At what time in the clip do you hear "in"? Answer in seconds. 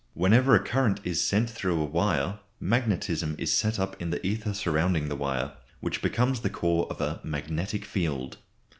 4.01-4.09